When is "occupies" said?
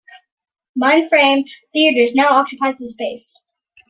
2.29-2.75